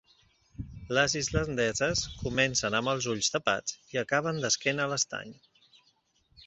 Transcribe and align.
Les 0.97 1.15
islandeses 1.19 2.01
comencen 2.23 2.79
amb 2.79 2.91
els 2.95 3.09
ulls 3.15 3.31
tapats 3.37 3.77
i 3.97 4.01
acaben 4.05 4.43
d'esquena 4.47 4.89
a 4.89 4.93
l'estany. 4.95 5.37